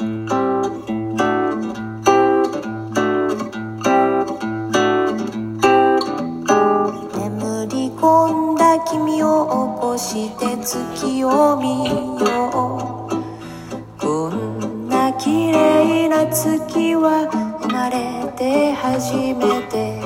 [0.00, 0.08] 眠
[7.68, 13.20] り込んだ君を起こして月を見よう。
[14.00, 17.28] こんな綺麗な月は
[17.60, 20.00] 生まれて初めて。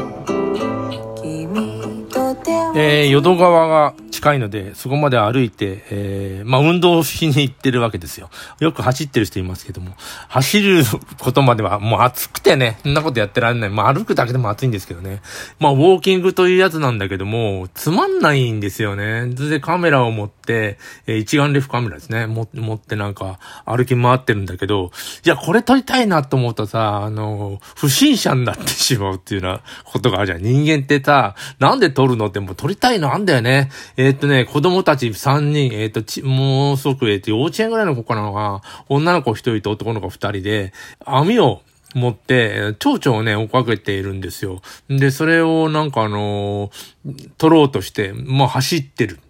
[1.23, 2.35] 君と
[2.75, 3.95] えー、淀川が
[4.25, 8.31] 近いので、そこまで歩いて、えー、まあ、運動しに行ってるわけですよ。
[8.59, 9.93] よく走ってる人いますけども、
[10.29, 10.83] 走る
[11.19, 13.71] ことまではもう暑くてね、そんなことやってられない。
[13.71, 15.21] まあ、歩くだけでも暑いんですけどね。
[15.59, 19.27] まあ、ウォーキングというやつなんだけども、つまんないんですよね。
[19.27, 22.27] で、カメラを持って、えー一眼レフカメラですね。
[22.27, 24.91] 持ってなんか、歩き回ってるんだけど、
[25.27, 30.43] いや、これ撮りたいなと思うとさ、あの、不審者になってしまうっていうようなことがあるじゃん。
[30.43, 33.71] 人間ってさ、なんで撮るのってもう撮りたいのあんだよね。
[33.99, 40.73] えーっとね、子供たち3人、えっと、ち、もうすぐ、えっと、幼稚園ぐらいの子かなが、女の子1人と男の子2人で、
[41.05, 41.63] 網を、
[41.95, 44.61] 持って、蝶々をね、追っかけているんですよ。
[44.89, 49.21] で、それをなんかあのー取ろうとして、まあ走ってる。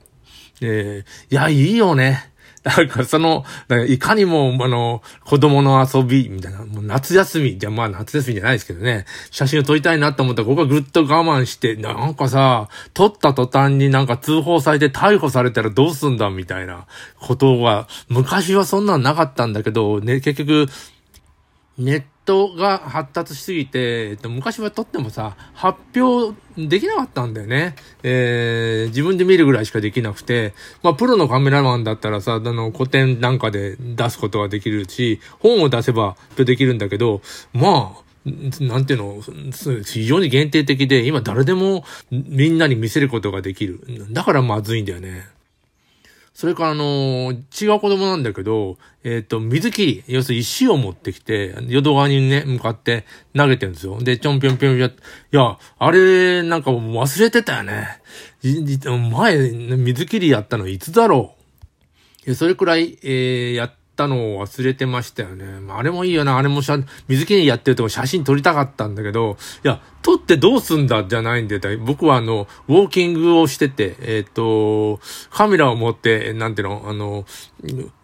[0.63, 2.33] えーいや、いいよね。
[2.65, 16.87] なんかその、かいかにも、あの、子供の遊び、みたいな、もう夏休み、じゃ、まあ夏休みじゃないですけどね、写真を撮りたいなと思ったら、僕はぐっと我慢して、なんかさ、撮った途端になんか通報されて逮捕されたらどうすんだ、みたいな
[17.21, 20.71] ことが、昔はそんなんなかったんだけど、ね、結局、
[21.77, 27.77] ネットが発達しすぎて、えっと、昔は撮ってもさ、発表できなかったんだよね。
[28.03, 37.21] えー、自分で見るぐらいしかできなくて、まあ、プロのカメラマンだったらさ、あの、古典なんかで出すことができるし、本を出せばできるんだけど、
[37.53, 38.05] まあ、
[38.61, 39.21] なんていうの、
[39.85, 43.81] 非常に限定的で、今誰でもみんなに見せることができる。
[44.11, 45.27] だからまずいんだよね。
[46.35, 53.99] それからあのー違う子供なんだけど、えっ、と、水切り、要するに石を持ってきて、淀川にね、向かって投げてるんですよ。
[54.01, 54.91] で、ちょんぴょんぴょんぴょん。
[54.91, 54.93] い
[55.31, 58.01] や、あれ、なんかもう忘れてたよね。
[59.13, 61.37] 前、水切りやったのいつだろ
[62.27, 65.47] うそれくらい、えーやったのを忘れてましたよね。
[65.73, 66.37] あ、れもいいよな。
[66.37, 75.01] あれもしゃ水切りやってるとこ写真撮りたかったんだけど、いや、撮ってどうすんだじゃないんで、僕はあの、ウォーキングをしてて、えっ、と、
[75.31, 77.25] カメラを持って、なんていうの、あの、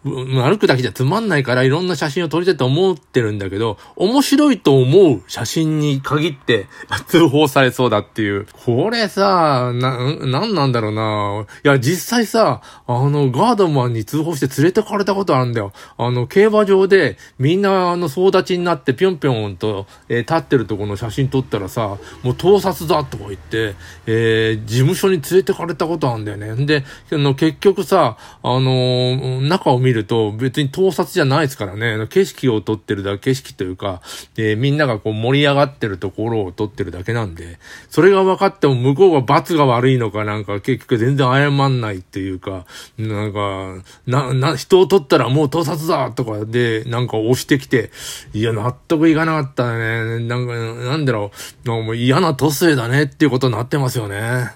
[0.03, 6.65] 歩くだけじゃつまんないからいろんな写真を撮りたいと思ってるんだけど、面白いと思う写真に限って
[7.05, 8.47] 通報されそうだっていう。
[8.65, 11.45] これさ、な、なんなんだろうな。
[11.63, 15.71] いや、実際さ、あの、ガードマンに通報して連れてかれたことあるんだよ。
[15.99, 21.90] あの、競馬場でみんなあの、総立ちになってぴょんぴょんと、えー立ってるところの写真撮ったらさ、
[22.23, 23.75] もう盗撮だとか言って、
[24.05, 26.65] えー事務所に連れてかれたことあんだよね。
[26.65, 32.07] で、あの、結局さ、あのー中を見ると別に盗撮じゃないですからね。
[32.07, 34.01] 景色を撮ってるだけ、景色というか、
[34.37, 37.59] えーみんながこう盛り上がってるところを撮ってるだけなんで、
[37.89, 42.65] それが分かっても向こうが罰が悪いのかなんか結局全然謝んないっていうか、
[42.97, 47.91] なんか、な、な、人を撮ったらもう盗撮だとかで、なんか押してきて、
[48.33, 50.19] いや、納得いかなかったね。
[50.19, 51.31] なんか、なんだろ
[51.65, 54.51] う、もう嫌な都政だねっていうことになってますよね。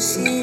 [0.00, 0.37] see.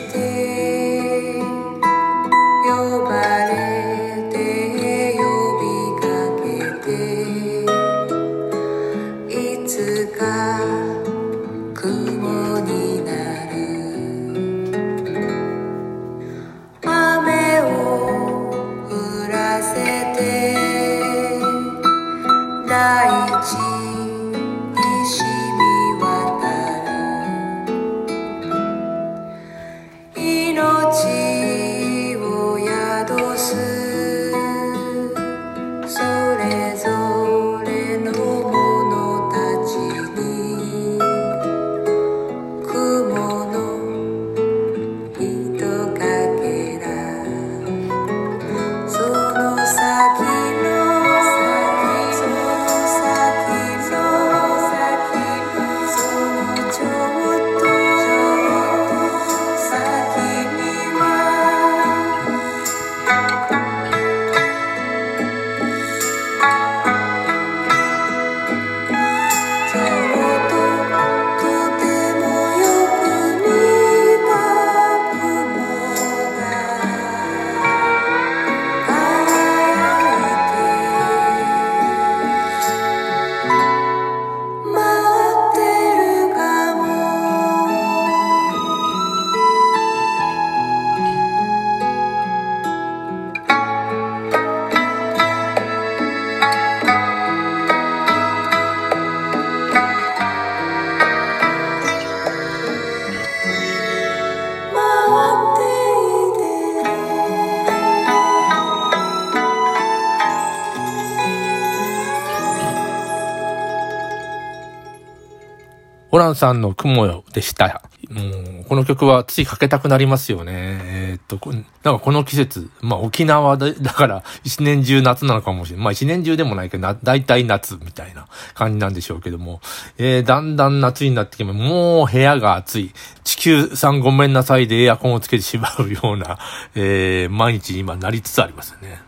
[116.16, 117.82] ホランさんの雲よでした。
[118.10, 120.54] もう、この曲はついかけたくなりますよね。
[120.54, 121.64] えーっと、なん
[121.96, 125.84] かこの季節、まあ沖縄で、だから一年中夏なのかもしれない。
[125.84, 129.60] まあ一年中でもないけど、な、大体夏みたいな感じなんでしょうけども、
[129.98, 132.94] えー、だんだん夏になってきて、もう部屋が暑い。
[133.26, 136.40] 地球さんごめんなさいでエアコンをつけてしまうような、
[136.76, 139.02] えー、毎日今なりつつありますね。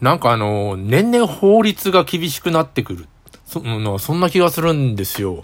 [0.00, 3.06] なんかあの、年々法律が厳しくなってくる。
[3.48, 5.42] そのそんな気がするんですよ。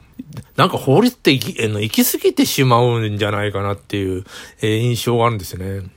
[0.56, 4.24] なんか法律って行き行き過ぎてしまうんじゃないかなっていう、
[4.60, 5.88] え印象があるんですね。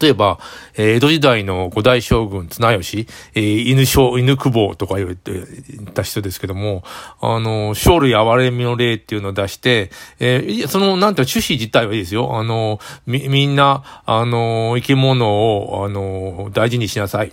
[0.00, 0.38] 例えば、
[0.76, 5.44] え江戸時代の五代将軍綱吉、え犬将、犬久保とか言って
[5.94, 6.84] た人ですけども、
[7.22, 12.38] あの、生類憐れみの例っていうのを出して、えーその、なんていうか趣旨自体はいいですよ。
[12.38, 17.32] あの、み、みんな、あの、生き物を、あの、大事にしなさい。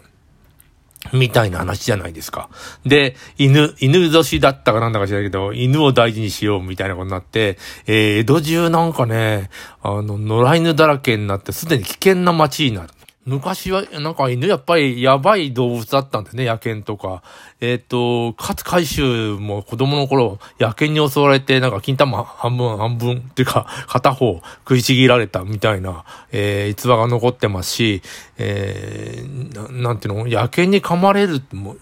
[1.14, 2.50] みたいな話じゃないですか。
[2.86, 9.50] で、犬、犬年だったかなんだか知らないけど、犬を大事にしようみたいなことになって、えー江戸中なんかね、
[9.82, 12.90] あの、野良犬だらけになって、すでに危険な街になる。
[13.26, 17.24] 昔は、なんか犬やっぱりやばい動物だったんですね、野犬とか。
[17.62, 26.04] えっ、と、勝海舟も子供の頃、野犬に襲われて、なんか金玉半分、半分っていうか、片方食いちぎられたみたいな、
[26.34, 28.02] えー逸話が残ってますし、
[28.38, 29.34] えー
[29.72, 31.80] なんていうの、野犬に噛まれるってもう、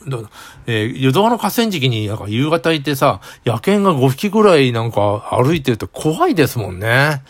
[0.67, 7.21] えー、淀川の河川敷になんか夕方いてさ、野犬が5匹ぐらいなんか歩いてると怖いですもんね。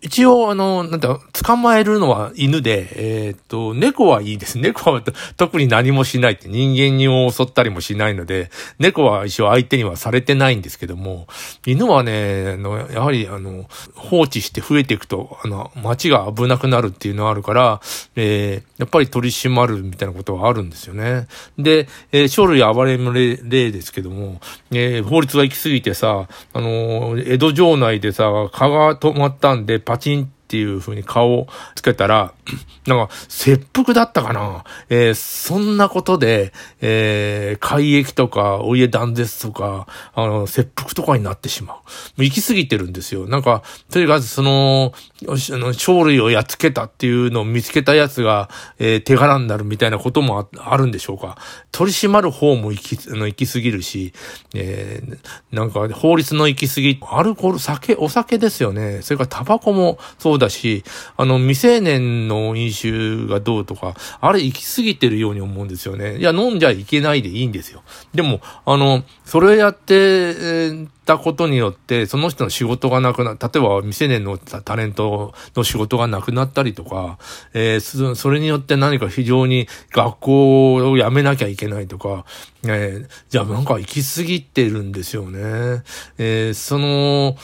[0.00, 2.88] 一応、あの、なんて、捕まえるのは犬で、
[3.26, 4.58] えーっと、猫はいいです。
[4.58, 5.02] 猫は
[5.36, 11.26] 特に何もしないって人間に襲ったりもしないので、猫は一応相手にはされてないんですけども、
[11.66, 17.80] 犬はね、あの、やはり、あの、放置して増えていくと、あの、街が危なくなるっていうのがあるから、
[18.16, 21.26] えーやっぱり取り締まるみたいなことはあるんですよね。
[21.58, 24.40] で、えー、生類暴れむ例例ですけども、
[24.72, 32.32] えー法律が行き過ぎてさ、あのー江戸城内でさ、蚊が止まったんで、パチンっていう風に顔をつけたら、
[32.86, 34.64] なんか、切腹だったかな？
[34.88, 41.76] えーそんなことで、えー、怪疫とか、お家断絶とか、あの、切腹とかになってしまう。
[41.76, 41.82] も
[42.18, 43.26] う行き過ぎてるんですよ。
[43.26, 44.92] なんか、とにかくその、
[45.26, 48.48] あの、鳥類をやっつけたっていうのを見つけたやつが、
[48.78, 51.36] えー手柄になるみたいなこともああるんでしょうか。
[51.72, 54.12] 取り締まる方も行き、あの、行き過ぎるし、
[54.54, 55.18] えー
[55.52, 59.02] なんか、法律の行き過ぎ、アルコール、酒、お酒ですよね。
[59.02, 60.84] それからタバコもそうだし、
[61.16, 66.18] あの、未成年の飲酒がどうとか、あれ行き過ぎてるように思うんですよね。
[66.18, 67.82] いや、飲んじゃいけないでいいんですよ。
[68.14, 77.18] でも、あの、それをやって、たことによって、その人の仕事がなくな、例えば未成年のタレントの仕事がなくなったりとか、
[77.52, 82.24] えーそそれによって何か非常に学校を辞めなきゃいけないとか、
[82.64, 85.82] えーじゃあなんか行き過ぎてるんですよね。
[86.18, 87.36] えーその、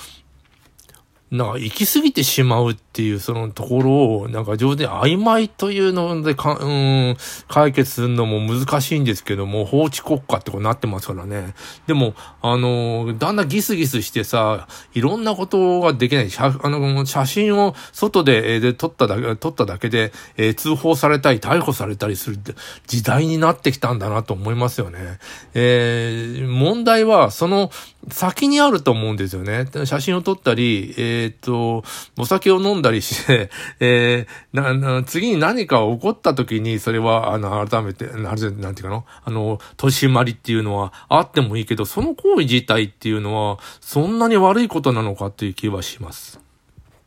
[1.31, 7.17] なんか行き過ぎてしまうってっていうそのところを、なんか上手に曖昧というのでか、うん、
[7.47, 11.55] 解決するのも難しいんですけども、法治国家ってこうなってますからね。
[11.87, 16.31] でも、あの、だんだんギスギスしてさ、いろんなことができない。
[16.31, 22.39] 写あの写真を外で、え、で撮っただけ、撮っただけで、えー、通報されたり、逮捕されたりする
[22.89, 25.21] 時代になってきたんだなと思いますよね。
[25.55, 27.71] えー、問題は、その
[28.11, 29.67] 先にあると思うんですよね。
[29.85, 31.85] 写真を撮ったり、えっ、と、
[32.19, 46.41] お酒を飲んだりして、 えー、な、な、次に何か起こった時に、それは、あの、改めて、なぜ、なんていうかな、あの、年締まりっていうのはあってもいいけど、その行為自体っていうのは、そんなに悪いことなのかっていう気はします。